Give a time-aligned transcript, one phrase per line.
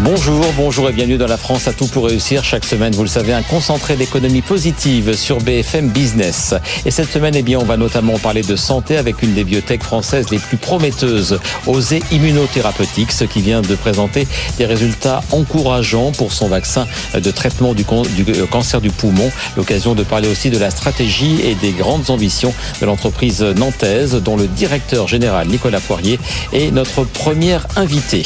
[0.00, 2.42] Bonjour, bonjour et bienvenue dans la France à tout pour réussir.
[2.42, 6.52] Chaque semaine, vous le savez, un concentré d'économie positive sur BFM Business.
[6.84, 9.84] Et cette semaine, eh bien, on va notamment parler de santé avec une des biotech
[9.84, 11.38] françaises les plus prometteuses,
[11.68, 14.26] Osée Immunotherapeutics, qui vient de présenter
[14.58, 19.30] des résultats encourageants pour son vaccin de traitement du, du cancer du poumon.
[19.56, 24.36] L'occasion de parler aussi de la stratégie et des grandes ambitions de l'entreprise nantaise, dont
[24.36, 26.18] le directeur général Nicolas Poirier
[26.52, 28.24] est notre premier invité.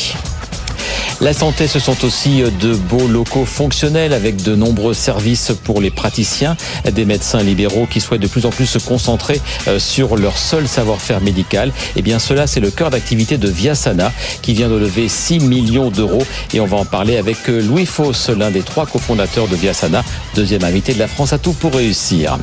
[1.21, 5.91] La santé, ce sont aussi de beaux locaux fonctionnels avec de nombreux services pour les
[5.91, 6.57] praticiens,
[6.89, 10.69] des médecins libéraux qui souhaitent de plus en plus se concentrer euh, sur leur seul
[10.69, 11.73] savoir-faire médical.
[11.97, 14.13] Eh bien cela, c'est le cœur d'activité de Viasana
[14.43, 16.23] qui vient de lever 6 millions d'euros
[16.55, 20.05] et on va en parler avec euh, Louis Foss, l'un des trois cofondateurs de Viasana,
[20.37, 22.39] deuxième invité de la France à tout pour réussir.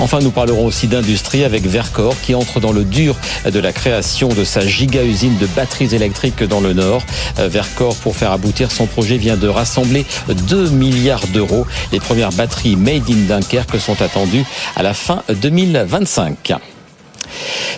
[0.00, 3.16] Enfin, nous parlerons aussi d'industrie avec Vercor qui entre dans le dur
[3.50, 7.02] de la création de sa giga-usine de batteries électriques dans le Nord.
[7.38, 11.66] Euh, Vercor pour faire aboutir son projet vient de rassembler 2 milliards d'euros.
[11.92, 16.54] Les premières batteries made in Dunkerque sont attendues à la fin 2025.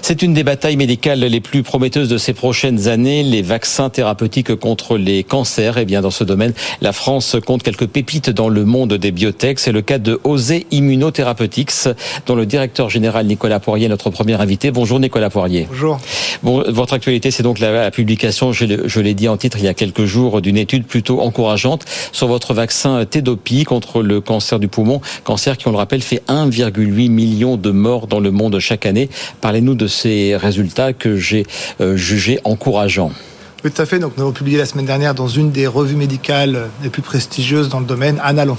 [0.03, 4.55] C'est une des batailles médicales les plus prometteuses de ces prochaines années, les vaccins thérapeutiques
[4.55, 5.79] contre les cancers.
[5.79, 9.13] Et eh bien, dans ce domaine, la France compte quelques pépites dans le monde des
[9.13, 9.59] biotech.
[9.59, 11.89] C'est le cas de Osé Immunotherapeutics,
[12.27, 14.71] dont le directeur général Nicolas Poirier est notre premier invité.
[14.71, 15.67] Bonjour Nicolas Poirier.
[15.71, 15.99] Bonjour.
[16.43, 19.75] Bon, votre actualité, c'est donc la, publication, je l'ai dit en titre il y a
[19.75, 25.01] quelques jours, d'une étude plutôt encourageante sur votre vaccin Tedopi contre le cancer du poumon,
[25.25, 29.09] cancer qui, on le rappelle, fait 1,8 million de morts dans le monde chaque année.
[29.41, 31.47] Parlez-nous de ces résultats que j'ai
[31.81, 33.13] euh, jugés encourageants.
[33.65, 33.99] Oui, tout à fait.
[33.99, 37.81] Nous avons publié la semaine dernière dans une des revues médicales les plus prestigieuses dans
[37.81, 38.57] le domaine, Annales en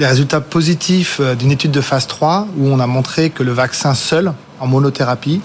[0.00, 3.52] des résultats positifs euh, d'une étude de phase 3 où on a montré que le
[3.52, 5.40] vaccin seul, en monothérapie,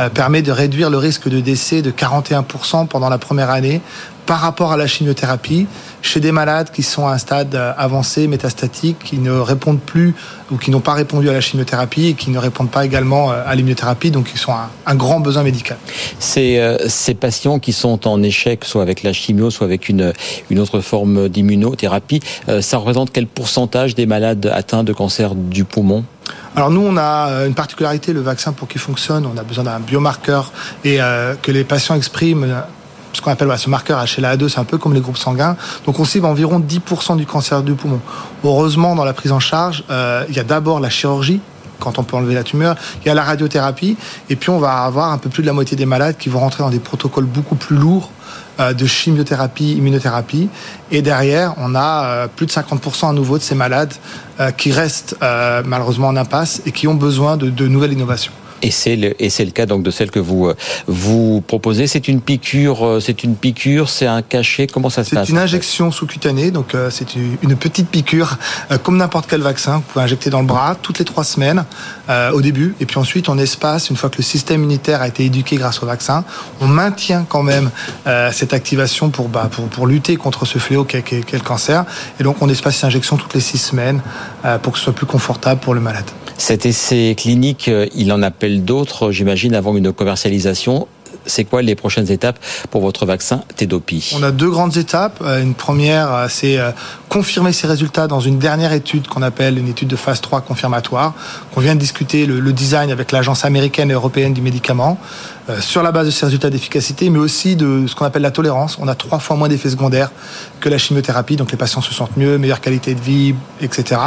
[0.00, 3.80] euh, permet de réduire le risque de décès de 41% pendant la première année
[4.26, 5.66] par rapport à la chimiothérapie
[6.02, 10.14] chez des malades qui sont à un stade euh, avancé, métastatique, qui ne répondent plus
[10.50, 13.42] ou qui n'ont pas répondu à la chimiothérapie et qui ne répondent pas également euh,
[13.46, 15.78] à l'immunothérapie, donc ils sont un, un grand besoin médical.
[16.18, 20.12] Ces, euh, ces patients qui sont en échec, soit avec la chimio, soit avec une,
[20.50, 22.20] une autre forme d'immunothérapie,
[22.60, 26.04] ça représente quel pourcentage des malades atteints de cancer du poumon?
[26.56, 29.80] Alors nous, on a une particularité, le vaccin pour qu'il fonctionne, on a besoin d'un
[29.80, 30.52] biomarqueur
[30.84, 30.98] et
[31.42, 32.62] que les patients expriment
[33.14, 35.56] ce qu'on appelle ce marqueur HLA2, c'est un peu comme les groupes sanguins.
[35.86, 38.00] Donc on cible environ 10% du cancer du poumon.
[38.44, 41.40] Heureusement, dans la prise en charge, euh, il y a d'abord la chirurgie
[41.80, 43.98] quand on peut enlever la tumeur, il y a la radiothérapie,
[44.30, 46.38] et puis on va avoir un peu plus de la moitié des malades qui vont
[46.38, 48.10] rentrer dans des protocoles beaucoup plus lourds
[48.58, 50.48] euh, de chimiothérapie, immunothérapie.
[50.92, 53.92] Et derrière, on a euh, plus de 50% à nouveau de ces malades
[54.56, 58.32] qui restent malheureusement en impasse et qui ont besoin de nouvelles innovations.
[58.62, 60.54] Et c'est le, et c'est le cas donc de celle que vous euh,
[60.86, 61.86] vous proposez.
[61.86, 64.66] C'est une piqûre, euh, c'est une piqûre, c'est un cachet.
[64.66, 68.38] Comment ça se passe C'est une injection sous-cutanée, donc euh, c'est une petite piqûre
[68.82, 69.76] comme n'importe quel vaccin.
[69.76, 71.64] Vous pouvez injecter dans le bras toutes les trois semaines
[72.32, 75.24] au début, et puis ensuite on espace une fois que le système immunitaire a été
[75.24, 76.24] éduqué grâce au vaccin.
[76.60, 77.70] On maintient quand même
[78.32, 81.84] cette activation pour, bah, pour pour lutter contre ce fléau qu'est qu le cancer.
[82.20, 84.00] Et donc on espace cette injection toutes les six semaines
[84.62, 86.04] pour que ce soit plus confortable pour le malade.
[86.36, 90.86] Cet essai clinique, il en appelle d'autres, j'imagine, avant une commercialisation
[91.26, 92.38] c'est quoi les prochaines étapes
[92.70, 95.18] pour votre vaccin Tedopi On a deux grandes étapes.
[95.22, 96.70] Euh, une première, euh, c'est euh,
[97.08, 101.14] confirmer ces résultats dans une dernière étude qu'on appelle une étude de phase 3 confirmatoire,
[101.52, 104.98] qu'on vient de discuter le, design avec l'Agence américaine et européenne du médicament,
[105.60, 108.78] sur la base de ces résultats d'efficacité, mais aussi de ce qu'on appelle la tolérance.
[108.80, 110.10] On a trois fois moins d'effets secondaires
[110.60, 114.00] que la chimiothérapie, donc les patients se sentent mieux, meilleure qualité de vie, etc.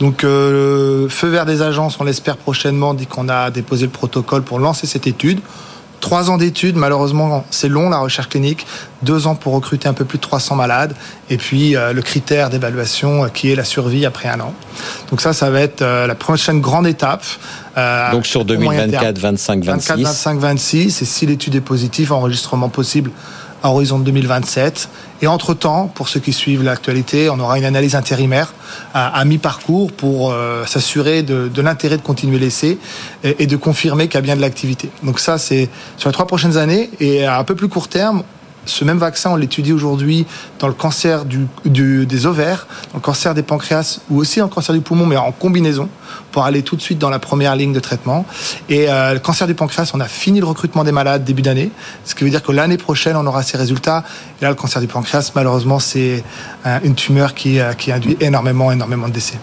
[0.00, 4.58] Donc, feu vert des agences, on l'espère prochainement, dit qu'on a déposé le protocole pour
[4.58, 5.40] lancer cette étude.
[6.04, 8.66] Trois ans d'études, malheureusement, c'est long la recherche clinique.
[9.00, 10.94] Deux ans pour recruter un peu plus de 300 malades.
[11.30, 14.52] Et puis euh, le critère d'évaluation euh, qui est la survie après un an.
[15.10, 17.24] Donc ça, ça va être euh, la prochaine grande étape.
[18.12, 19.88] Donc sur 2024, 25, 26.
[19.88, 21.00] 24, 25, 26.
[21.00, 23.10] Et si l'étude est positive, enregistrement possible
[23.64, 24.88] à horizon 2027.
[25.22, 28.52] Et entre-temps, pour ceux qui suivent l'actualité, on aura une analyse intérimaire
[28.92, 32.78] à, mi-parcours pour euh, s'assurer de, l'intérêt de continuer l'essai
[33.24, 34.90] et, de confirmer qu'il y a bien de l'activité.
[35.02, 36.90] Donc ça, c'est sur les trois prochaines années.
[37.00, 38.22] Et à un peu plus court terme,
[38.66, 40.26] ce même vaccin, on l'étudie aujourd'hui
[40.58, 44.74] dans le cancer des ovaires, dans le cancer des pancréas ou aussi dans le cancer
[44.74, 45.88] du poumon, mais en combinaison,
[46.32, 48.24] pour aller tout de suite dans la première ligne de traitement.
[48.68, 51.70] Et euh, le cancer du pancréas, on a fini le recrutement des malades début d'année,
[52.04, 54.04] ce qui veut dire que l'année prochaine, on aura ces résultats.
[54.40, 56.24] Et là, le cancer du pancréas, malheureusement, c'est
[56.66, 59.38] euh, une tumeur qui, euh, qui induit énormément, énormément de décès.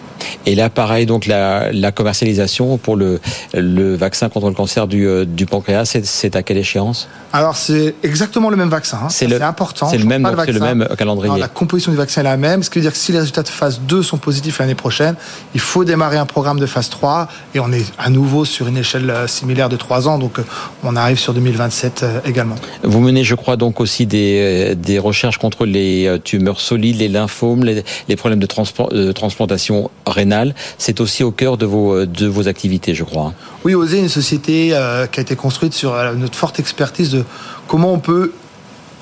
[0.46, 3.20] Et là, pareil, donc la, la commercialisation pour le,
[3.54, 7.08] le vaccin contre le cancer du, euh, du pancréas, c'est à quelle échéance?
[7.34, 9.00] Alors c'est exactement le même vaccin.
[9.04, 9.10] Hein.
[9.10, 9.88] C'est important.
[9.90, 11.40] C'est le même, c'est le même calendrier.
[11.40, 13.44] la composition du vaccin est la même, ce qui veut dire que si les résultats
[13.44, 15.16] de phase 2 sont positifs l'année prochaine,
[15.54, 18.78] il faut démarrer un programme de phase 3 et on est à nouveau sur une
[18.78, 20.44] échelle euh, similaire de 3 ans, donc euh,
[20.84, 22.56] on arrive sur 2027 également.
[22.84, 27.64] Vous menez, je crois, donc aussi des, des recherches contre les tumeurs solides, les lymphomes,
[27.64, 30.56] les, les problèmes de, de transplantation rénale.
[30.78, 33.34] C'est aussi au cœur de vos, vos activités, je crois.
[33.64, 37.24] Oui, OSE une société euh, qui a été construite sur euh, notre forte expertise de
[37.68, 38.32] comment on peut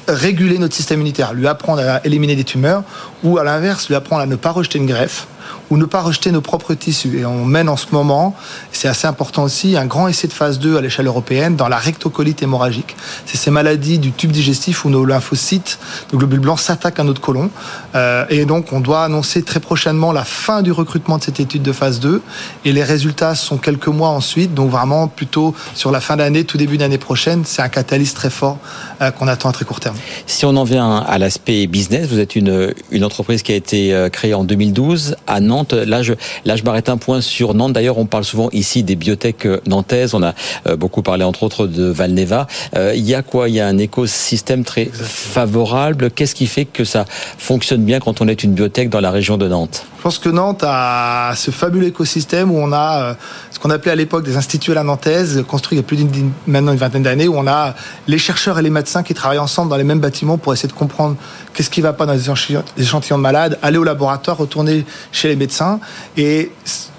[0.07, 2.83] réguler notre système immunitaire, lui apprendre à éliminer des tumeurs,
[3.23, 5.27] ou à l'inverse, lui apprendre à ne pas rejeter une greffe,
[5.69, 7.19] ou ne pas rejeter nos propres tissus.
[7.19, 8.35] Et on mène en ce moment,
[8.71, 11.77] c'est assez important aussi, un grand essai de phase 2 à l'échelle européenne dans la
[11.77, 12.95] rectocolite hémorragique.
[13.25, 15.79] C'est ces maladies du tube digestif où nos lymphocytes,
[16.11, 17.49] nos globules blancs s'attaquent à notre côlon.
[17.95, 21.61] Euh, et donc on doit annoncer très prochainement la fin du recrutement de cette étude
[21.61, 22.21] de phase 2.
[22.65, 26.57] Et les résultats sont quelques mois ensuite, donc vraiment plutôt sur la fin d'année, tout
[26.57, 27.43] début d'année prochaine.
[27.45, 28.57] C'est un catalyse très fort
[29.01, 29.95] euh, qu'on attend à très court terme.
[30.25, 33.93] Si on en vient à l'aspect business, vous êtes une, une entreprise qui a été
[33.93, 36.13] euh, créée en 2012 à Nantes Là, je,
[36.45, 37.73] là, je m'arrête un point sur Nantes.
[37.73, 40.13] D'ailleurs, on parle souvent ici des biotech euh, nantaises.
[40.13, 40.33] On a
[40.67, 42.45] euh, beaucoup parlé, entre autres, de Valneva.
[42.75, 43.49] Euh, il y a quoi?
[43.49, 46.11] Il y a un écosystème très favorable.
[46.11, 47.05] Qu'est-ce qui fait que ça
[47.37, 49.85] fonctionne bien quand on est une biotech dans la région de Nantes?
[49.97, 53.17] Je pense que Nantes a ce fabuleux écosystème où on a
[53.51, 55.97] ce qu'on appelait à l'époque des instituts à la nantaise, construits il y a plus
[55.97, 57.75] d'une maintenant une vingtaine d'années, où on a
[58.07, 60.73] les chercheurs et les médecins qui travaillent ensemble dans les mêmes bâtiments pour essayer de
[60.73, 61.17] comprendre
[61.53, 62.63] qu'est-ce qui ne va pas dans les échantillons
[62.99, 65.79] de malades, aller au laboratoire, retourner chez les médecins.
[66.17, 66.51] Et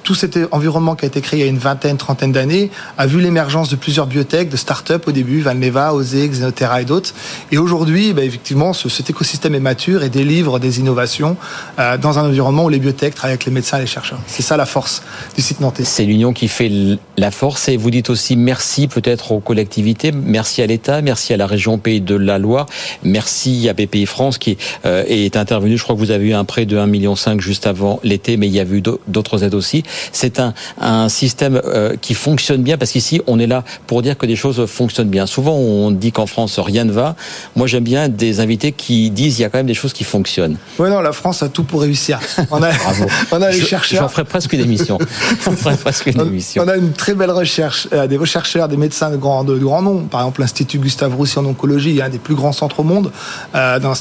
[0.02, 3.06] tout cet environnement qui a été créé il y a une vingtaine, trentaine d'années a
[3.06, 7.14] vu l'émergence de plusieurs biotech, de start-up au début, Valneva, Osé, Xenotera et d'autres.
[7.52, 11.36] Et aujourd'hui, bah, effectivement, cet écosystème est mature et délivre des innovations
[11.78, 14.20] euh, dans un environnement où les biotech travaillent avec les médecins et les chercheurs.
[14.26, 15.02] C'est ça la force
[15.36, 15.84] du site nantais.
[15.84, 16.70] C'est l'union qui fait
[17.16, 21.36] la force et vous dites aussi merci peut-être aux collectivités, merci à l'État, merci à
[21.36, 22.66] la région Pays de la Loire,
[23.02, 25.76] merci à BPI France qui euh, est intervenu.
[25.76, 28.46] Je crois que vous avez eu un prêt de 1,5 million juste avant l'été, mais
[28.46, 29.82] il y a eu d'autres aides aussi
[30.12, 34.16] c'est un, un système euh, qui fonctionne bien parce qu'ici, on est là pour dire
[34.16, 35.26] que des choses fonctionnent bien.
[35.26, 37.16] Souvent, on dit qu'en France, rien ne va.
[37.56, 40.04] Moi, j'aime bien des invités qui disent qu'il y a quand même des choses qui
[40.04, 40.56] fonctionnent.
[40.78, 42.18] Oui, non, la France a tout pour réussir.
[42.50, 43.06] On a, Bravo.
[43.32, 44.02] on a les chercheurs.
[44.02, 44.98] J'en ferai presque une émission.
[45.82, 46.62] presque une émission.
[46.64, 47.88] On a une très belle recherche.
[47.92, 50.04] Euh, des chercheurs, des médecins de grand, de, grand nom.
[50.04, 53.10] Par exemple, l'Institut Gustave Roussy en oncologie, un des plus grands centres au monde.
[53.54, 53.92] Euh, dans,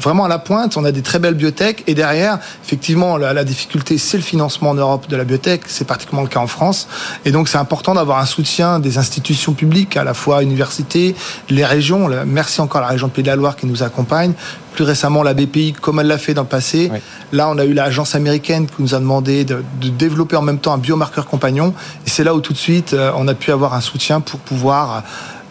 [0.00, 1.84] vraiment à la pointe, on a des très belles biotech.
[1.86, 5.86] Et derrière, effectivement, la, la difficulté, c'est le financement en Europe de la biotech, c'est
[5.86, 6.88] particulièrement le cas en France.
[7.24, 11.14] Et donc c'est important d'avoir un soutien des institutions publiques, à la fois universités,
[11.50, 12.08] les régions.
[12.26, 14.32] Merci encore à la région de Pays de la Loire qui nous accompagne.
[14.74, 16.90] Plus récemment, la BPI, comme elle l'a fait dans le passé.
[17.30, 20.72] Là, on a eu l'agence américaine qui nous a demandé de, développer en même temps
[20.72, 21.74] un biomarqueur compagnon.
[22.06, 24.40] Et c'est là où tout de suite, euh, on a pu avoir un soutien pour
[24.40, 25.02] pouvoir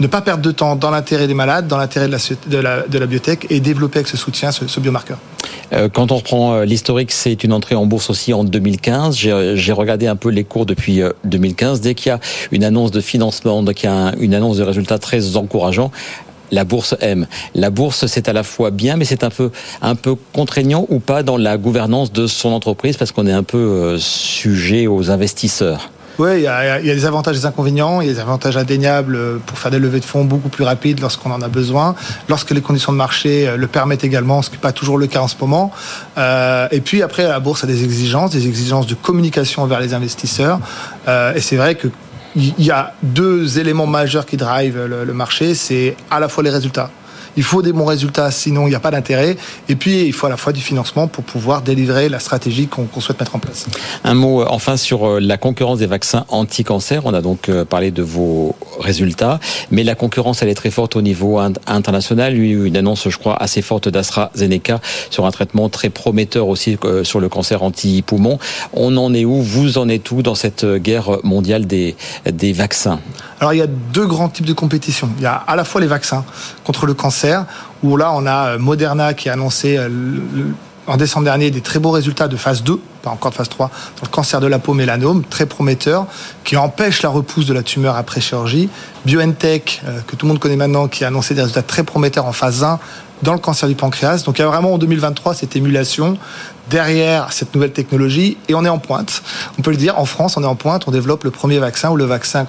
[0.02, 2.18] ne pas perdre de temps dans l'intérêt des malades, dans l'intérêt de la,
[2.48, 5.20] de, la, de la biotech et développer avec ce soutien ce, biomarqueur.
[5.74, 9.16] Euh, quand on reprend euh, l'historique, c'est une entrée en bourse aussi en 2015.
[9.18, 11.80] J'ai regardé un peu les cours depuis 2015.
[11.80, 12.20] Euh, Dès qu'il y a
[12.52, 15.92] une annonce de financement, dès qu'il y a une annonce de résultats très encourageants,
[16.52, 17.28] la bourse aime.
[17.56, 19.52] La bourse, c'est à la fois bien, mais c'est un peu,
[19.82, 23.44] un peu contraignant ou pas dans la gouvernance de son entreprise parce qu'on est un
[23.44, 25.90] peu sujet aux investisseurs.
[26.30, 28.02] Il y, a, des avantages et des inconvénients.
[28.02, 31.00] Il y a des avantages indéniables pour faire des levées de fonds beaucoup plus rapides
[31.00, 31.96] lorsqu'on en a besoin,
[32.30, 35.08] lorsque les conditions de marché euh, le permettent également, ce qui n'est pas toujours le
[35.08, 35.72] cas en ce moment.
[36.18, 39.94] Euh, et puis après, la bourse a des exigences, des exigences de communication vers les
[39.94, 40.60] investisseurs.
[41.08, 41.88] Euh, et c'est vrai que
[42.38, 46.50] il y a deux éléments majeurs qui drivent le marché, c'est à la fois les
[46.50, 46.90] résultats
[47.38, 49.38] il faut des bons résultats, sinon il n'y a pas d'intérêt.
[49.70, 52.88] Et puis, il faut à la fois du financement pour pouvoir délivrer la stratégie qu'on
[53.00, 53.68] souhaite mettre en place.
[54.04, 57.06] Un mot euh, enfin sur euh, la concurrence des vaccins anti-cancer.
[57.06, 59.40] On a donc euh, parlé de vos résultats,
[59.72, 62.36] mais la concurrence, elle est très forte au niveau international.
[62.36, 65.90] Il y a eu une annonce, je crois, assez forte d'AstraZeneca sur un traitement très
[65.90, 68.40] prometteur aussi sur le cancer anti-poumon.
[68.74, 69.42] On en est où?
[69.42, 71.96] Vous en êtes où dans cette guerre mondiale des,
[72.32, 73.00] des vaccins?
[73.42, 75.10] Alors, il y a deux grands types de compétition.
[75.18, 76.24] Il y a à la fois les vaccins
[76.64, 77.46] contre le cancer
[77.82, 79.90] où là, on a euh, Moderna qui a annoncé euh,
[80.86, 83.68] en décembre dernier des très beaux résultats de phase 2, pas encore de phase 3,
[83.68, 86.06] dans le cancer de la peau mélanome, très prometteur,
[86.44, 88.70] qui empêche la repousse de la tumeur après chirurgie.
[89.06, 92.28] BioNTech, euh, que tout le monde connaît maintenant, qui a annoncé des résultats très prometteurs
[92.28, 92.78] en phase 1
[93.24, 94.22] dans le cancer du pancréas.
[94.24, 96.20] Donc il y a vraiment en 2023 cette émulation
[96.70, 99.24] derrière cette nouvelle technologie et on est en pointe.
[99.58, 101.90] On peut le dire, en France, on est en pointe, on développe le premier vaccin
[101.90, 102.46] ou le vaccin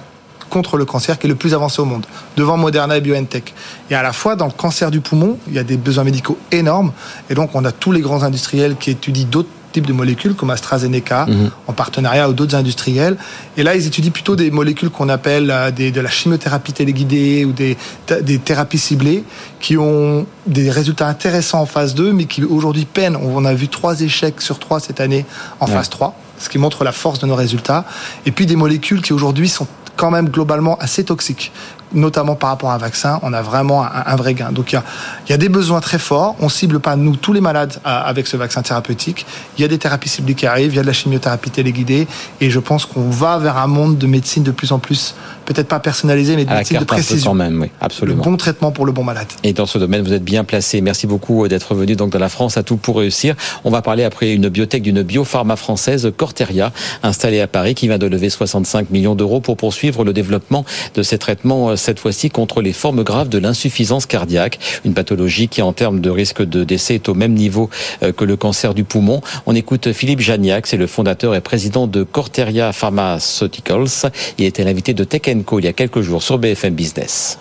[0.53, 2.05] contre le cancer qui est le plus avancé au monde,
[2.37, 3.55] devant Moderna et BioNTech.
[3.89, 6.37] Et à la fois, dans le cancer du poumon, il y a des besoins médicaux
[6.51, 6.91] énormes.
[7.31, 10.51] Et donc, on a tous les grands industriels qui étudient d'autres types de molécules comme
[10.51, 11.49] AstraZeneca, mhm.
[11.65, 13.17] en partenariat avec d'autres industriels.
[13.57, 17.45] Et là, ils étudient plutôt des molécules qu'on appelle euh, des, de la chimiothérapie téléguidée
[17.45, 17.75] ou des,
[18.21, 19.23] des thérapies ciblées
[19.59, 23.15] qui ont des résultats intéressants en phase 2, mais qui aujourd'hui peinent.
[23.15, 25.25] On a vu trois échecs sur trois cette année
[25.59, 27.85] en phase 3, ce qui montre la force de nos résultats.
[28.27, 31.51] Et puis des molécules qui aujourd'hui sont quand même globalement assez toxiques
[31.93, 34.51] notamment par rapport à un vaccin, on a vraiment un, vrai gain.
[34.51, 34.83] Donc il y a,
[35.29, 36.35] y a, des besoins très forts.
[36.39, 39.25] On cible pas nous tous les malades avec ce vaccin thérapeutique.
[39.57, 42.07] Il y a des thérapies ciblées qui arrivent, il y a de la chimiothérapie téléguidée,
[42.41, 45.67] et je pense qu'on va vers un monde de médecine de plus en plus, peut-être
[45.67, 47.31] pas personnalisé, mais de médecine de précision.
[47.31, 48.23] Quand même, oui, absolument.
[48.23, 49.27] Le bon traitement pour le bon malade.
[49.43, 50.81] Et dans ce domaine, vous êtes bien placé.
[50.81, 53.35] Merci beaucoup d'être venu donc dans la France à tout pour réussir.
[53.63, 56.71] On va parler après une biotech d'une biopharma française, Corteria,
[57.03, 61.03] installée à Paris, qui vient de lever 65 millions d'euros pour poursuivre le développement de
[61.03, 65.73] ces traitements cette fois-ci contre les formes graves de l'insuffisance cardiaque, une pathologie qui en
[65.73, 67.69] termes de risque de décès est au même niveau
[68.01, 69.21] euh, que le cancer du poumon.
[69.45, 74.09] On écoute Philippe Janiac, c'est le fondateur et président de Corteria Pharmaceuticals.
[74.37, 77.39] Il était l'invité de Tech Co il y a quelques jours sur BFM Business.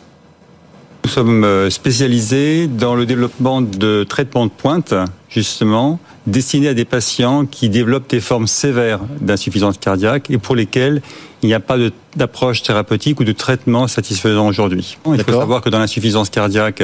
[1.04, 4.94] Nous sommes euh, spécialisés dans le développement de traitements de pointe,
[5.35, 11.03] justement, destinés à des patients qui développent des formes sévères d'insuffisance cardiaque et pour lesquels
[11.43, 11.77] il n'y a pas
[12.17, 14.97] d'approche thérapeutique ou de traitement satisfaisant aujourd'hui.
[15.07, 16.83] Il faut savoir que dans l'insuffisance cardiaque,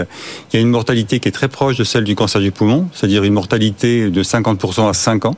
[0.52, 2.88] il y a une mortalité qui est très proche de celle du cancer du poumon,
[2.92, 5.36] c'est-à-dire une mortalité de 50% à 5 ans.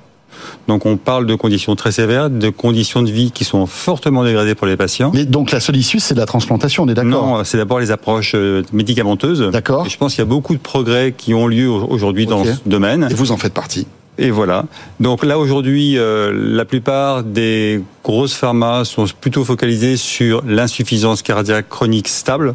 [0.68, 4.54] Donc on parle de conditions très sévères, de conditions de vie qui sont fortement dégradées
[4.54, 5.10] pour les patients.
[5.14, 7.80] Mais donc la seule issue, c'est de la transplantation, on est d'accord Non, c'est d'abord
[7.80, 9.50] les approches euh, médicamenteuses.
[9.52, 9.88] D'accord.
[9.88, 13.08] Je pense qu'il y a beaucoup de progrès qui ont lieu aujourd'hui dans ce domaine.
[13.10, 13.86] Et vous en faites partie
[14.20, 14.66] et voilà.
[15.00, 21.68] Donc là aujourd'hui, euh, la plupart des grosses pharmas sont plutôt focalisées sur l'insuffisance cardiaque
[21.70, 22.54] chronique stable,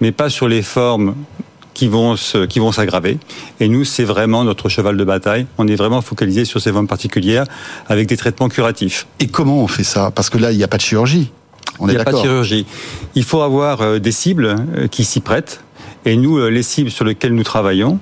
[0.00, 1.14] mais pas sur les formes
[1.74, 2.16] qui vont
[2.48, 3.18] qui vont s'aggraver.
[3.60, 5.46] Et nous, c'est vraiment notre cheval de bataille.
[5.58, 7.46] On est vraiment focalisé sur ces formes particulières
[7.88, 9.06] avec des traitements curatifs.
[9.18, 10.10] Et comment on fait ça?
[10.10, 11.30] Parce que là, il n'y a pas de chirurgie.
[11.78, 12.66] On il n'y a pas de chirurgie.
[13.14, 15.62] Il faut avoir euh, des cibles euh, qui s'y prêtent.
[16.04, 17.98] Et nous, euh, les cibles sur lesquelles nous travaillons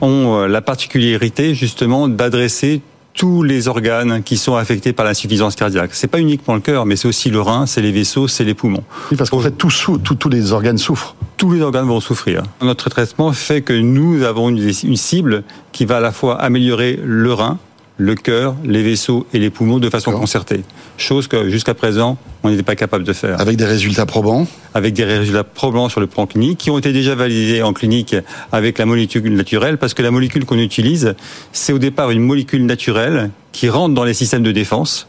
[0.00, 2.82] ont la particularité justement d'adresser
[3.14, 5.90] tous les organes qui sont affectés par l'insuffisance cardiaque.
[5.92, 8.54] C'est pas uniquement le cœur, mais c'est aussi le rein, c'est les vaisseaux, c'est les
[8.54, 8.84] poumons.
[9.10, 11.16] Oui, parce qu'en fait, tous, tous les organes souffrent.
[11.36, 12.42] Tous les organes vont souffrir.
[12.62, 17.32] Notre traitement fait que nous avons une cible qui va à la fois améliorer le
[17.32, 17.58] rein,
[17.98, 20.62] le cœur, les vaisseaux et les poumons de façon concertée.
[20.96, 23.40] Chose que jusqu'à présent, on n'était pas capable de faire.
[23.40, 26.92] Avec des résultats probants Avec des résultats probants sur le plan clinique, qui ont été
[26.92, 28.14] déjà validés en clinique
[28.52, 31.16] avec la molécule naturelle, parce que la molécule qu'on utilise,
[31.52, 35.08] c'est au départ une molécule naturelle qui rentre dans les systèmes de défense,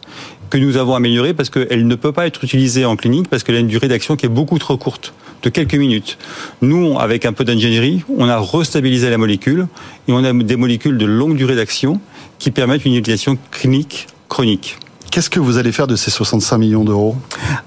[0.49, 3.55] que nous avons améliorée parce qu'elle ne peut pas être utilisée en clinique, parce qu'elle
[3.55, 6.17] a une durée d'action qui est beaucoup trop courte de quelques minutes.
[6.61, 9.67] Nous, avec un peu d'ingénierie, on a restabilisé la molécule
[10.07, 12.01] et on a des molécules de longue durée d'action
[12.39, 14.77] qui permettent une utilisation clinique chronique.
[15.11, 17.15] Qu'est-ce que vous allez faire de ces 65 millions d'euros?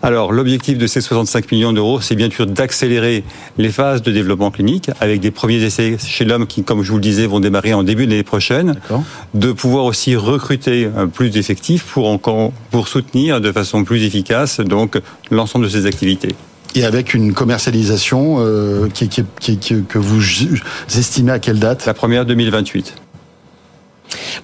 [0.01, 3.25] Alors, l'objectif de ces 65 millions d'euros, c'est bien sûr d'accélérer
[3.59, 6.99] les phases de développement clinique avec des premiers essais chez l'homme qui, comme je vous
[6.99, 8.77] le disais, vont démarrer en début de l'année prochaine.
[9.35, 14.61] De pouvoir aussi recruter euh, plus d'effectifs pour encore, pour soutenir de façon plus efficace
[14.61, 15.01] donc
[15.31, 16.35] l'ensemble de ces activités.
[16.75, 20.23] Et avec une commercialisation euh, qui, que vous
[20.97, 21.87] estimez à quelle date?
[21.87, 22.95] La première 2028.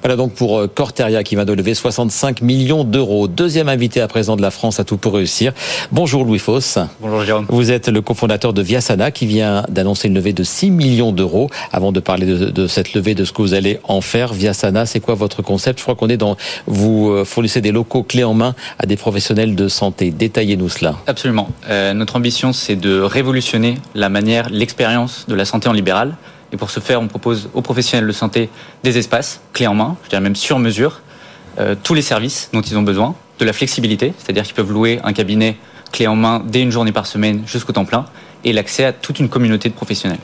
[0.02, 3.28] Voilà donc pour euh, Corteria qui va de lever 65 millions d'euros.
[3.28, 5.52] Deuxième invité à présent de la France à tout pour réussir.
[5.92, 6.78] Bonjour Louis Foss.
[7.00, 7.46] Bonjour Jérôme.
[7.48, 11.50] Vous êtes le cofondateur de Viasana qui vient d'annoncer une levée de 6 millions d'euros.
[11.72, 15.00] Avant de parler de, cette levée, de ce que vous allez en faire, Viasana, c'est
[15.00, 15.78] quoi votre concept?
[15.78, 18.96] Je crois qu'on est dans, vous euh, fournissez des locaux clés en main à des
[18.96, 20.10] professionnels de santé.
[20.10, 20.96] Détaillez-nous cela.
[21.06, 21.48] Absolument.
[21.68, 26.16] Euh, notre ambition, c'est de révolutionner la manière, l'expérience de la santé en libéral
[26.52, 28.49] et pour ce faire, on propose aux professionnels de santé
[28.83, 31.00] des espaces clés en main, je dirais même sur mesure,
[31.59, 35.00] euh, tous les services dont ils ont besoin, de la flexibilité, c'est-à-dire qu'ils peuvent louer
[35.05, 35.57] un cabinet
[35.93, 38.07] clé en main dès une journée par semaine jusqu'au temps plein,
[38.45, 40.18] et l'accès à toute une communauté de professionnels.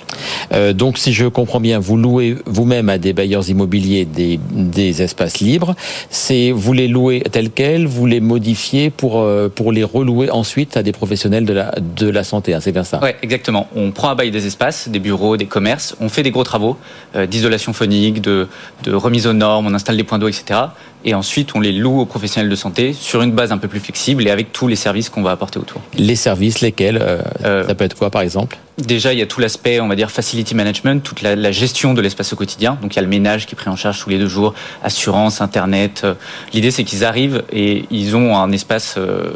[0.52, 5.02] Euh, donc, si je comprends bien, vous louez vous-même à des bailleurs immobiliers des, des
[5.02, 5.74] espaces libres.
[6.10, 10.76] C'est vous les louez tels quels, vous les modifiez pour euh, pour les relouer ensuite
[10.76, 12.54] à des professionnels de la de la santé.
[12.54, 13.00] Hein, c'est bien ça?
[13.02, 13.68] Oui, exactement.
[13.74, 15.96] On prend à bail des espaces, des bureaux, des commerces.
[16.00, 16.76] On fait des gros travaux
[17.16, 18.48] euh, d'isolation phonique, de
[18.84, 19.66] de remise aux normes.
[19.66, 20.60] On installe des points d'eau, etc
[21.04, 23.80] et ensuite on les loue aux professionnels de santé sur une base un peu plus
[23.80, 25.80] flexible et avec tous les services qu'on va apporter autour.
[25.96, 27.02] Les services, lesquels
[27.42, 28.58] Ça peut être quoi par exemple?
[28.78, 31.94] Déjà, il y a tout l'aspect, on va dire, facility management, toute la, la gestion
[31.94, 32.76] de l'espace au quotidien.
[32.82, 34.54] Donc, il y a le ménage qui est pris en charge tous les deux jours,
[34.82, 36.02] assurance, internet.
[36.04, 36.14] Euh,
[36.52, 39.30] l'idée, c'est qu'ils arrivent et ils ont un espace euh,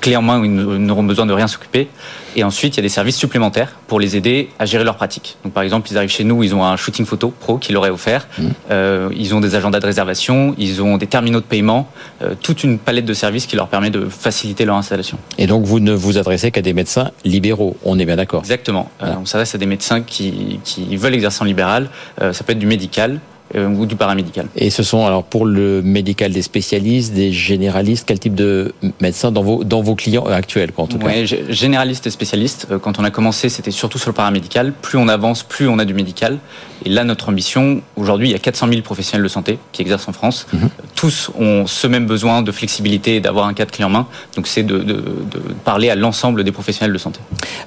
[0.00, 1.88] clé en main où ils n'auront besoin de rien s'occuper.
[2.36, 5.36] Et ensuite, il y a des services supplémentaires pour les aider à gérer leur pratique.
[5.44, 7.86] Donc, par exemple, ils arrivent chez nous, ils ont un shooting photo pro qui leur
[7.86, 8.28] est offert.
[8.38, 8.46] Mmh.
[8.70, 11.88] Euh, ils ont des agendas de réservation, ils ont des terminaux de paiement,
[12.22, 15.18] euh, toute une palette de services qui leur permet de faciliter leur installation.
[15.38, 18.90] Et donc, vous ne vous adressez qu'à des médecins libéraux, on est bien d'accord Exactement.
[19.02, 20.60] Euh, on s'adresse à des médecins qui,
[20.96, 21.88] veulent exercer en libéral.
[22.20, 23.20] Euh, ça peut être du médical,
[23.56, 24.46] ou du paramédical.
[24.56, 29.32] Et ce sont alors pour le médical des spécialistes, des généralistes, quel type de médecins
[29.32, 32.68] dans vos dans vos clients actuels en tout ouais, cas Généralistes et spécialistes.
[32.82, 34.72] Quand on a commencé, c'était surtout sur le paramédical.
[34.72, 36.38] Plus on avance, plus on a du médical.
[36.84, 40.08] Et là, notre ambition, aujourd'hui, il y a 400 000 professionnels de santé qui exercent
[40.08, 40.46] en France.
[40.52, 40.68] Mhm.
[40.94, 44.06] Tous ont ce même besoin de flexibilité et d'avoir un cadre clé en main.
[44.36, 47.20] Donc, c'est de, de, de, parler à l'ensemble des professionnels de santé.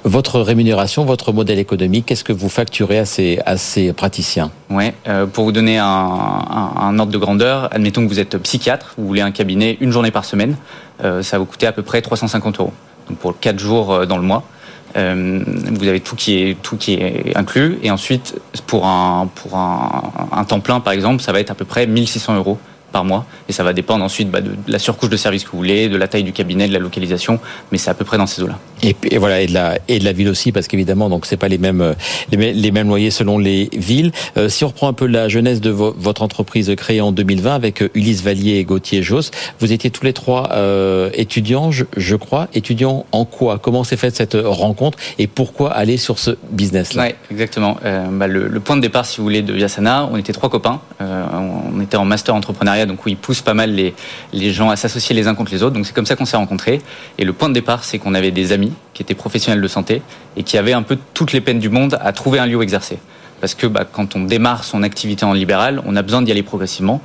[0.03, 4.51] Votre rémunération, votre modèle économique, qu'est-ce que vous facturez à ces, à ces praticiens?
[4.69, 9.07] Ouais, euh, pour vous donner un, ordre de grandeur, admettons que vous êtes psychiatre, vous
[9.07, 10.55] voulez un cabinet une journée par semaine,
[11.03, 12.73] euh, ça va vous coûter à peu près 350 euros.
[13.09, 14.43] Donc, pour 4 jours euh, dans le mois.
[14.95, 15.39] Euh,
[15.71, 20.81] vous avez tout qui est inclus et ensuite pour un pour un, un temps plein
[20.81, 22.59] par exemple ça va être à peu près 1600 euros
[22.93, 23.25] par mois.
[23.49, 25.97] Et ça va dépendre ensuite bah, de la surcouche de service que vous voulez, de
[25.97, 27.39] la taille du cabinet, de la localisation,
[27.71, 28.57] mais c'est à peu près dans ces eaux-là.
[28.81, 31.37] Et, et, voilà, et de la et de la ville aussi, parce qu'évidemment, donc c'est
[31.37, 31.95] pas les mêmes
[32.31, 34.11] les, les, mêmes loyers selon les villes.
[34.37, 37.55] Euh, si on reprend un peu la jeunesse de vo votre entreprise créée en 2020
[37.55, 41.85] avec euh, Ulysse Vallier et Gauthier Joss, vous étiez tous les trois euh, étudiants, je,
[41.97, 43.57] je, crois, étudiants en quoi?
[43.57, 44.97] Comment s'est faite cette rencontre?
[45.17, 47.03] Et pourquoi aller sur ce business-là?
[47.03, 47.77] Oui, exactement.
[47.85, 50.49] Euh, bah, le, le, point de départ, si vous voulez, de Yasana, on était trois
[50.49, 50.81] copains.
[51.01, 51.23] Euh,
[51.73, 53.93] on était en master entrepreneuriat donc où il pousse pas mal les,
[54.31, 55.75] les gens à s'associer les uns contre les autres.
[55.75, 56.81] Donc c'est comme ça qu'on s'est rencontrés.
[57.17, 60.01] Et le point de départ, c'est qu'on avait des amis qui étaient professionnels de santé
[60.37, 62.61] et qui avaient un peu toutes les peines du monde à trouver un lieu où
[62.61, 62.99] exercer.
[63.41, 66.43] Parce que bah, quand on démarre son activité en libéral, on a besoin d'y aller
[66.43, 67.01] progressivement.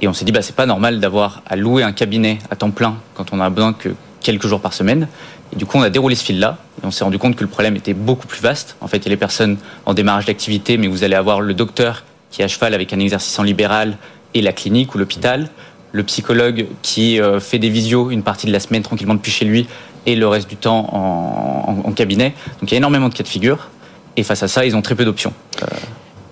[0.00, 2.70] Et on s'est dit, bah, c'est pas normal d'avoir à louer un cabinet à temps
[2.70, 5.08] plein quand on a besoin que quelques jours par semaine.
[5.52, 7.50] Et du coup, on a déroulé ce fil-là et on s'est rendu compte que le
[7.50, 8.76] problème était beaucoup plus vaste.
[8.80, 11.52] En fait, il y a les personnes en démarrage d'activité, mais vous allez avoir le
[11.52, 13.96] docteur qui est à cheval avec un exercice en libéral
[14.34, 15.48] et la clinique ou l'hôpital,
[15.92, 19.44] le psychologue qui euh, fait des visios une partie de la semaine tranquillement depuis chez
[19.44, 19.66] lui
[20.06, 22.34] et le reste du temps en, en, en cabinet.
[22.60, 23.68] Donc il y a énormément de cas de figure.
[24.16, 25.32] Et face à ça, ils ont très peu d'options.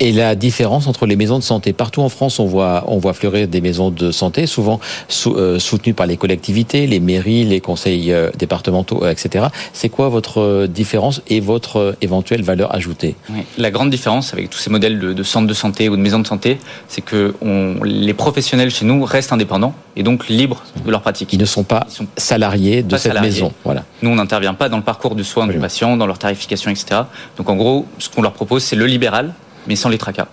[0.03, 1.75] Et la différence entre les maisons de santé.
[1.75, 5.59] Partout en France, on voit, on voit fleurir des maisons de santé, souvent sou, euh,
[5.59, 9.49] soutenues par les collectivités, les mairies, les conseils euh, départementaux, euh, etc.
[9.75, 13.15] C'est quoi votre différence et votre éventuelle valeur ajoutée?
[13.29, 13.41] Oui.
[13.59, 16.19] La grande différence avec tous ces modèles de, de centres de santé ou de maisons
[16.21, 16.59] de santé,
[16.89, 21.31] c'est que on, les professionnels chez nous restent indépendants et donc libres de leur pratique.
[21.35, 23.33] Ils ne sont pas sont salariés de pas cette salariés.
[23.33, 23.53] maison.
[23.65, 23.85] Voilà.
[24.01, 25.53] Nous, on n'intervient pas dans le parcours de soins oui.
[25.53, 27.03] du patient, dans leur tarification, etc.
[27.37, 29.35] Donc en gros, ce qu'on leur propose, c'est le libéral
[29.67, 30.29] mais sans les tracas.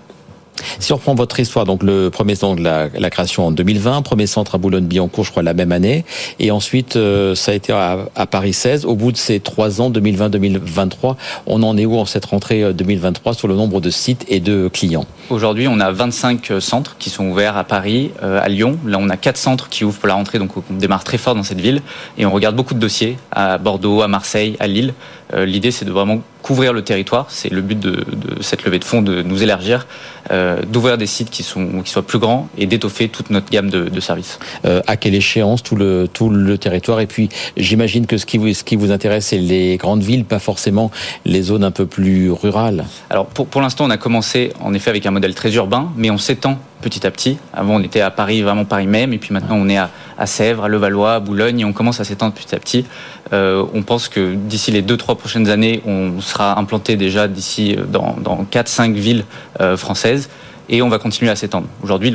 [0.79, 4.27] Si on reprend votre histoire, donc le premier centre la, la création en 2020, premier
[4.27, 6.05] centre à Boulogne-Billancourt, je crois, la même année,
[6.39, 8.85] et ensuite euh, ça a été à, à, Paris 16.
[8.85, 13.33] Au bout de ces trois ans, 2020-2023, on en est où en cette rentrée 2023
[13.33, 15.05] sur le nombre de sites et de clients?
[15.29, 18.77] Aujourd'hui, on a 25 centres qui sont ouverts à Paris, euh, à Lyon.
[18.85, 21.35] Là, on a quatre centres qui ouvrent pour la rentrée, donc on démarre très fort
[21.35, 21.81] dans cette ville,
[22.17, 24.93] et on regarde beaucoup de dossiers à Bordeaux, à Marseille, à Lille.
[25.33, 27.25] Euh, L'idée, c'est de vraiment couvrir le territoire.
[27.29, 29.85] C'est le but de, de, cette levée de fonds, de nous élargir,
[30.31, 33.69] euh, d'ouvrir des sites qui, sont, qui soient plus grands et d'étoffer toute notre gamme
[33.69, 34.39] de, de services.
[34.65, 36.99] Euh, à quelle échéance tout le, tout le territoire?
[37.01, 40.25] Et puis, j'imagine que ce qui, vous, ce qui vous intéresse, c'est les grandes villes,
[40.25, 40.91] pas forcément
[41.25, 42.85] les zones un peu plus rurales.
[43.09, 46.09] Alors, pour, pour l'instant, on a commencé en effet avec un modèle très urbain, mais
[46.09, 47.37] on s'étend petit à petit.
[47.53, 49.89] Avant, on était à Paris, vraiment Paris même, et puis maintenant, on est à,
[50.25, 52.85] Sèvres, à Levallois, à Boulogne, et on commence à s'étendre petit à petit.
[53.33, 57.83] Euh, on pense que d'ici les 2-3 prochaines années, on sera implanté déjà d'ici euh,
[57.85, 59.25] dans, dans 4-5 villes
[59.61, 60.29] euh, françaises,
[60.69, 61.67] et on va continuer à s'étendre.
[61.81, 62.13] Aujourd'hui,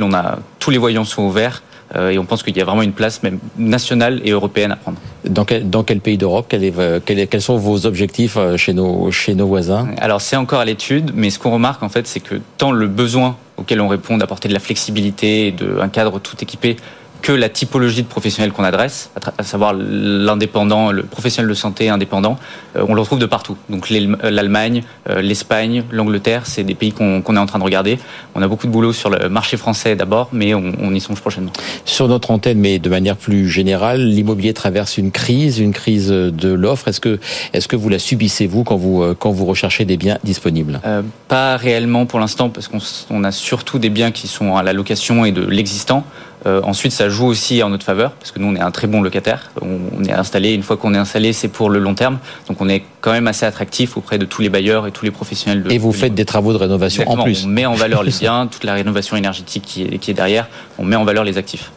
[0.59, 1.63] tous les voyants sont ouverts.
[1.95, 4.75] Euh, et on pense qu'il y a vraiment une place même nationale et européenne à
[4.75, 4.97] prendre.
[5.27, 6.71] Dans quel, dans quel pays d'Europe quel
[7.05, 9.87] quel Quels sont vos objectifs chez nos, chez nos voisins?
[9.97, 12.87] Alors c'est encore à l'étude, mais ce qu'on remarque en fait, c'est que tant le
[12.87, 16.77] besoin auquel on répond d'apporter de la flexibilité et de, un cadre tout équipé
[17.23, 22.37] que la typologie de professionnels qu'on adresse, à savoir l'indépendant, le professionnel de santé indépendant,
[22.75, 23.57] euh, on le retrouve de partout.
[23.69, 27.97] Donc l'Allemagne, euh, l'Espagne, l'Angleterre, c'est des pays qu'on qu est en train de regarder.
[28.35, 31.21] On a beaucoup de boulot sur le marché français d'abord, mais on, on, y songe
[31.21, 31.53] prochainement.
[31.85, 36.49] Sur notre antenne, mais de manière plus générale, l'immobilier traverse une crise, une crise de
[36.53, 36.89] l'offre.
[36.89, 37.19] Est-ce que,
[37.53, 40.81] est-ce que vous la subissez vous quand vous quand vous recherchez des biens disponibles?
[40.85, 44.73] Euh, Pas réellement pour l'instant, parce qu'on a surtout des biens qui sont à la
[44.73, 46.03] location et de l'existant.
[46.45, 49.01] Ensuite, ça joue aussi en notre faveur parce que nous, on est un très bon
[49.01, 49.51] locataire.
[49.61, 50.53] On, est installé.
[50.53, 52.19] Une fois qu'on est installé, c'est pour le long terme.
[52.47, 55.11] Donc, on est quand même assez attractif auprès de tous les bailleurs et tous les
[55.11, 55.63] professionnels.
[55.63, 57.45] De, et vous faites des travaux de rénovation en plus.
[57.45, 60.47] On met en valeur les biens, toute la rénovation énergétique qui est, qui est derrière.
[60.77, 61.71] On met en valeur les actifs.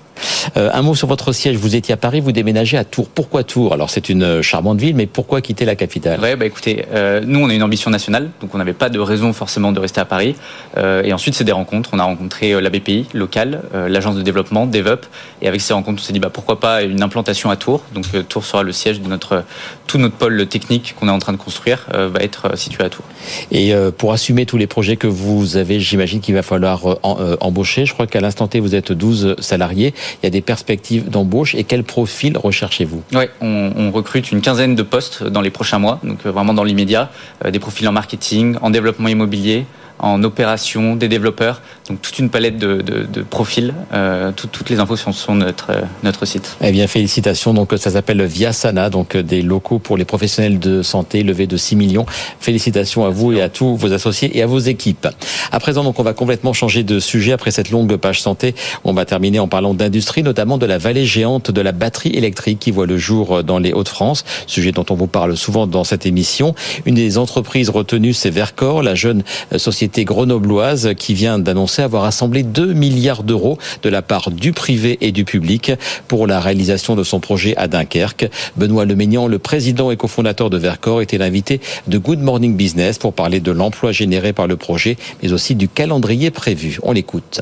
[0.56, 1.56] Euh, un mot sur votre siège.
[1.56, 3.08] Vous étiez à Paris, vous déménagez à Tours.
[3.08, 3.72] Pourquoi Tours?
[3.72, 6.20] Alors c'est une euh, charmante ville, mais pourquoi quitter la capitale?
[6.20, 8.98] Ouais, bah écoutez, euh, nous on a une ambition nationale, donc on n'avait pas de
[8.98, 10.34] raison forcément de rester à Paris.
[10.76, 11.90] et ensuite c'est des rencontres.
[11.92, 15.06] On a rencontré la BPI locale, l'agence de développement, DevUp,
[15.42, 17.82] et avec ces rencontres on s'est dit bah pourquoi pas une implantation à Tours?
[17.94, 19.44] Donc Tours sera le siège de notre
[19.86, 23.04] tout notre pôle technique qu'on est en train de construire va être situé à Tours.
[23.50, 26.98] Et pour assumer tous les projets que vous avez, j'imagine qu'il va falloir
[27.40, 27.86] embaucher.
[27.86, 29.94] Je crois qu'à l'instant T vous êtes 12 salariés.
[30.22, 31.54] Il y a des perspectives d'embauche.
[31.54, 33.02] Et quel profil recherchez-vous?
[33.14, 36.64] Oui, on, recrute une quinzaine de postes dans les prochains mois, donc euh, vraiment dans
[36.64, 37.10] l'immédiat,
[37.44, 39.64] euh, des profils en marketing, en développement immobilier,
[39.98, 43.72] en opération, des développeurs, donc toute une palette de, de, de profils.
[43.92, 46.56] Euh, toutes les infos sont sur notre, notre site.
[46.60, 47.54] Eh bien, félicitations.
[47.54, 51.76] Donc, ça s'appelle Viasana, donc des locaux pour les professionnels de santé, levé de 6
[51.76, 52.06] millions.
[52.40, 55.08] Félicitations à vous et à tous vos associés et à vos équipes.
[55.52, 58.54] À présent, donc, on va complètement changer de sujet après cette longue page santé.
[58.84, 62.58] On va terminer en parlant d'industrie, notamment de la vallée géante de la batterie électrique
[62.58, 66.04] qui voit le jour dans les Hauts-de-France, sujet dont on vous parle souvent dans cette
[66.04, 66.54] émission.
[66.84, 69.22] Une des entreprises retenues, c'est Vercor, la jeune
[69.56, 74.98] société grenobloise qui vient d'annoncer avoir assemblé 2 milliards d'euros de la part du privé
[75.00, 75.72] et du public
[76.08, 78.28] pour la réalisation de son projet à Dunkerque.
[78.56, 83.12] Benoît Leménian, le président et cofondateur de Vercor, était l'invité de Good Morning Business pour
[83.12, 86.78] parler de l'emploi généré par le projet, mais aussi du calendrier prévu.
[86.82, 87.40] On l'écoute.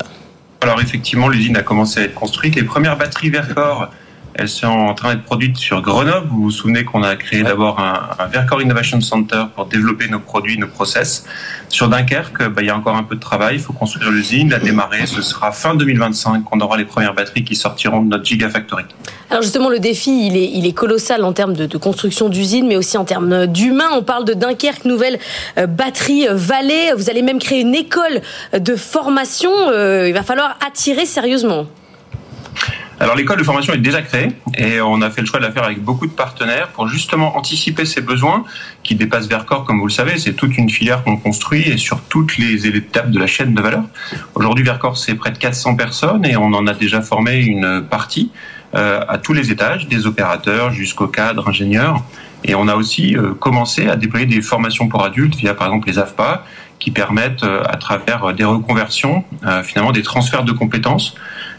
[0.61, 2.55] Alors effectivement, l'usine a commencé à être construite.
[2.55, 3.89] Les premières batteries Vercor
[4.37, 6.27] elles sont en train d'être produites sur Grenoble.
[6.29, 10.19] Vous vous souvenez qu'on a créé d'abord un, un Vercor Innovation Center pour développer nos
[10.19, 11.25] produits, nos process.
[11.69, 13.55] Sur Dunkerque, bah, il y a encore un peu de travail.
[13.55, 15.05] Il faut construire l'usine, la démarrer.
[15.05, 18.83] Ce sera fin 2025 qu'on aura les premières batteries qui sortiront de notre Gigafactory.
[19.29, 22.67] Alors justement, le défi, il est, il est colossal en termes de, de construction d'usine,
[22.67, 23.89] mais aussi en termes d'humains.
[23.93, 25.17] On parle de Dunkerque, nouvelle
[25.57, 26.91] euh, batterie euh, vallée.
[26.97, 28.21] Vous allez même créer une école
[28.53, 29.51] de formation.
[29.69, 31.67] Euh, il va falloir attirer sérieusement.
[32.97, 35.51] Alors l'école de formation est déjà créée et on a fait le choix de la
[35.51, 38.45] faire avec beaucoup de partenaires pour justement anticiper ces besoins
[38.83, 42.01] qui dépassent Vercor, comme vous le savez, c'est toute une filière qu'on construit et sur
[42.03, 43.83] toutes les étapes de la chaîne de valeur.
[44.33, 48.31] Aujourd'hui, Vercor, c'est près de 400 personnes et on en a déjà formé une partie
[48.75, 52.01] euh, à tous les étages, des opérateurs jusqu'aux cadres, ingénieurs.
[52.45, 55.89] Et on a aussi euh, commencé à déployer des formations pour adultes via par exemple
[55.89, 56.45] les AFPA
[56.79, 59.25] qui permettent euh, à travers des reconversions,
[59.63, 61.15] finalement des transferts de compétences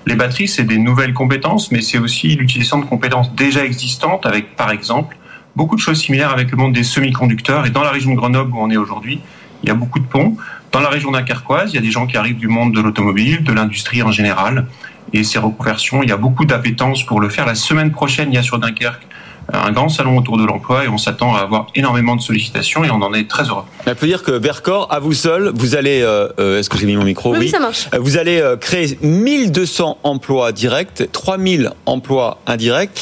[0.07, 4.55] les batteries, c'est des nouvelles compétences, mais c'est aussi l'utilisation de compétences déjà existantes avec,
[4.55, 5.17] par exemple,
[5.57, 7.67] beaucoup de choses similaires avec le monde des semi-conducteurs.
[7.67, 9.21] Et dans la région de Grenoble où on est aujourd'hui,
[9.63, 10.37] il y a beaucoup de ponts.
[10.71, 13.43] Dans la région d'Acarquoise, il y a des gens qui arrivent du monde de l'automobile,
[13.43, 14.67] de l'industrie en général.
[15.13, 17.47] Et ces reconversions, il y a beaucoup d'appétence pour le faire.
[17.47, 19.07] La semaine prochaine, il y a sur Dunkerque
[19.53, 22.91] un grand salon autour de l'emploi et on s'attend à avoir énormément de sollicitations et
[22.91, 23.63] on en est très heureux.
[23.85, 26.87] Ça peut dire que Vercor, à vous seul, vous allez, euh, euh, est-ce que j'ai
[26.87, 27.35] mis mon micro?
[27.35, 27.89] Oui, ça marche.
[27.95, 33.01] Euh, vous allez créer 1200 emplois directs, 3000 emplois indirects.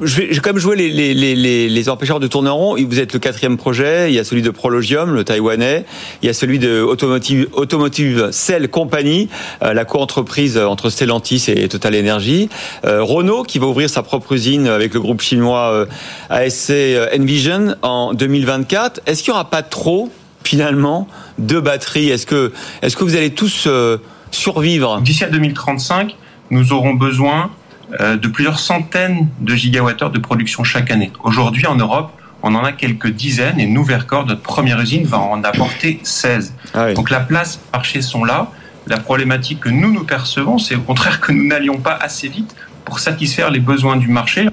[0.00, 2.76] je vais, quand même joué les, les, les, les empêcheurs de tourner en rond.
[2.76, 4.10] Vous êtes le quatrième projet.
[4.10, 5.84] Il y a celui de Prologium, le taïwanais.
[6.22, 9.28] Il y a celui de Automotive, Automotive Cell Company,
[9.60, 12.48] la co-entreprise entre Stellantis et Total Energy.
[12.84, 15.86] Renault, qui va ouvrir sa propre usine avec le groupe chinois euh,
[16.28, 19.00] ASC euh, Envision en 2024.
[19.06, 20.10] Est-ce qu'il n'y aura pas trop,
[20.44, 21.08] finalement,
[21.38, 22.10] de batteries?
[22.10, 23.98] Est-ce que, est que vous allez tous euh,
[24.30, 25.00] survivre?
[25.00, 26.16] D'ici à 2035,
[26.50, 27.50] nous aurons besoin
[28.00, 31.10] de plusieurs centaines de gigawattheures de production chaque année.
[31.24, 32.12] Aujourd'hui, en Europe,
[32.44, 36.54] on en a quelques dizaines et nous, Vercor, notre première usine, va en apporter 16.
[36.72, 38.52] Ah Donc la place, marché sont là.
[38.86, 42.54] La problématique que nous, nous percevons, c'est au contraire que nous n'allions pas assez vite
[42.84, 44.48] pour satisfaire les besoins du marché.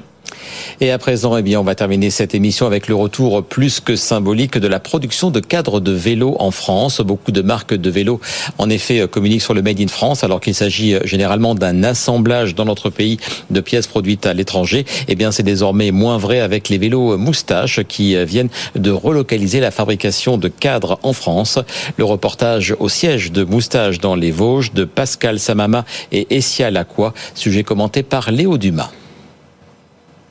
[0.79, 3.95] Et à présent, eh bien, on va terminer cette émission avec le retour plus que
[3.95, 7.01] symbolique de la production de cadres de vélos en France.
[7.01, 8.21] Beaucoup de marques de vélos,
[8.59, 12.65] en effet, communiquent sur le Made in France, alors qu'il s'agit généralement d'un assemblage dans
[12.65, 13.17] notre pays
[13.49, 14.85] de pièces produites à l'étranger.
[15.07, 19.71] Eh bien, c'est désormais moins vrai avec les vélos moustaches qui viennent de relocaliser la
[19.71, 21.57] fabrication de cadres en France.
[21.97, 27.15] Le reportage au siège de Moustache dans les Vosges de Pascal Samama et Essia Lacroix,
[27.33, 28.91] sujet commenté par Léo Dumas.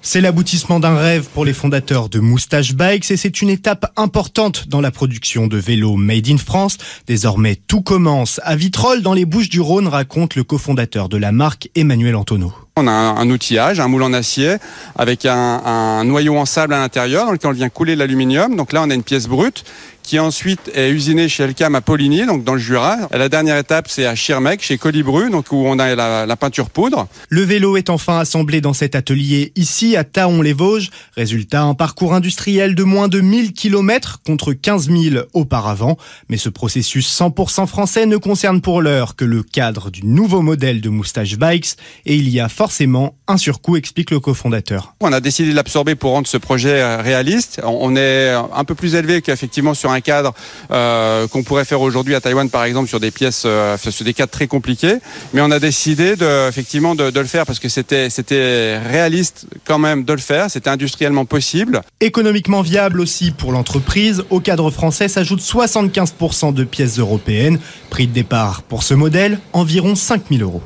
[0.09, 4.69] C'est l'aboutissement d'un rêve pour les fondateurs de Moustache Bikes et c'est une étape importante
[4.69, 6.79] dans la production de vélos made in France.
[7.09, 11.33] Désormais, tout commence à Vitrolles dans les Bouches du Rhône, raconte le cofondateur de la
[11.33, 12.55] marque Emmanuel Antonio.
[12.77, 14.59] On a un, outillage, un moule en acier
[14.95, 18.55] avec un, un noyau en sable à l'intérieur dans lequel on vient couler l'aluminium.
[18.55, 19.64] Donc là, on a une pièce brute
[20.07, 22.97] qui ensuite est usiné chez Elcam à Poligny, donc dans le Jura.
[23.11, 26.71] La dernière étape, c'est à Schirmeck, chez Colibru, donc où on a la, la peinture
[26.71, 27.09] poudre.
[27.29, 30.90] Le vélo est enfin assemblé dans cet atelier ici à Taon-les-Vosges.
[31.16, 35.97] Résultat, un parcours industriel de moins de 1000 km contre 15 000 auparavant.
[36.29, 40.81] Mais ce processus 100% français ne concerne pour l'heure que le cadre du nouveau modèle
[40.81, 44.95] de Moustache Bikes et il y a forcément un surcoût, explique le cofondateur.
[45.01, 47.61] On a décidé de l'absorber pour rendre ce projet euh, réaliste.
[47.64, 50.35] On est un peu plus élevé qu'effectivement sur un cadre
[50.70, 54.14] euh, qu'on pourrait faire aujourd'hui à Taïwan, par exemple, sur des pièces, euh, sur des
[54.14, 54.96] cadres très compliqués.
[55.32, 56.14] Mais on a décidé
[56.48, 60.50] effectivement de, le faire parce que c'était c'était réaliste quand même de le faire.
[60.50, 61.82] C'était industriellement possible.
[62.00, 64.24] Économiquement viable aussi pour l'entreprise.
[64.30, 67.59] Au cadre français s'ajoute 75% de pièces européennes.
[67.90, 70.62] Prix de départ pour ce modèle, environ 5000 euros.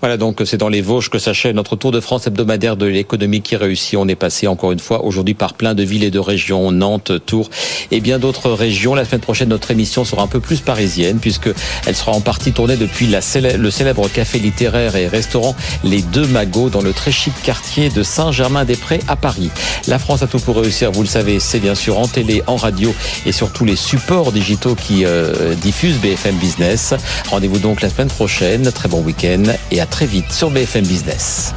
[0.00, 3.40] Voilà, donc c'est dans les Vosges que s'achève notre tour de France hebdomadaire de l'économie
[3.40, 3.96] qui réussit.
[3.96, 7.12] On est passé encore une fois aujourd'hui par plein de villes et de régions, Nantes,
[7.24, 7.50] Tours
[7.90, 8.94] et bien d'autres régions.
[8.94, 11.50] La semaine prochaine, notre émission sera un peu plus parisienne puisque
[11.86, 16.68] elle sera en partie tournée depuis le célèbre café littéraire et restaurant Les Deux Magots
[16.68, 19.50] dans le très chic quartier de Saint-Germain-des-Prés à Paris.
[19.86, 22.56] La France a tout pour réussir, vous le savez, c'est bien sûr en télé, en
[22.56, 22.94] radio
[23.26, 26.94] et sur tous les supports digitaux qui euh, diffusent BFM Business.
[27.30, 28.70] Rendez-vous donc la semaine prochaine.
[28.72, 31.54] Très bon week-end et à très vite sur BFM Business.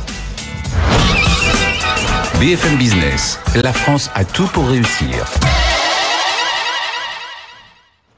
[2.40, 5.26] BFM Business, la France a tout pour réussir.